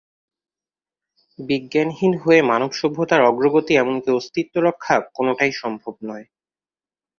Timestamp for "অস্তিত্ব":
4.11-4.55